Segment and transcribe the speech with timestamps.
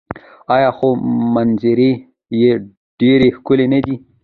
[0.55, 0.87] آیا خو
[1.33, 1.91] منظرې
[2.41, 2.51] یې
[2.99, 3.95] ډیرې ښکلې نه دي؟